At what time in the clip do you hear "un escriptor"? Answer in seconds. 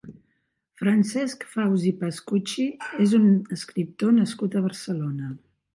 3.21-4.19